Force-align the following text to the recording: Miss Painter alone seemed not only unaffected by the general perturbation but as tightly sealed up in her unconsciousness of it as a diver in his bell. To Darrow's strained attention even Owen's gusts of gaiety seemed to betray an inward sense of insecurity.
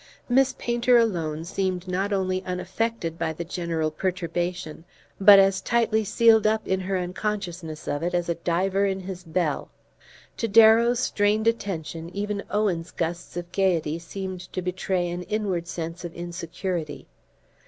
Miss 0.27 0.55
Painter 0.57 0.97
alone 0.97 1.45
seemed 1.45 1.87
not 1.87 2.11
only 2.11 2.43
unaffected 2.43 3.19
by 3.19 3.33
the 3.33 3.43
general 3.43 3.91
perturbation 3.91 4.83
but 5.19 5.37
as 5.37 5.61
tightly 5.61 6.03
sealed 6.03 6.47
up 6.47 6.67
in 6.67 6.79
her 6.79 6.97
unconsciousness 6.97 7.87
of 7.87 8.01
it 8.01 8.15
as 8.15 8.27
a 8.27 8.33
diver 8.33 8.87
in 8.87 9.01
his 9.01 9.23
bell. 9.23 9.69
To 10.37 10.47
Darrow's 10.47 10.99
strained 10.99 11.45
attention 11.47 12.09
even 12.15 12.41
Owen's 12.49 12.89
gusts 12.89 13.37
of 13.37 13.51
gaiety 13.51 13.99
seemed 13.99 14.41
to 14.53 14.63
betray 14.63 15.07
an 15.07 15.21
inward 15.21 15.67
sense 15.67 16.03
of 16.03 16.15
insecurity. 16.15 17.05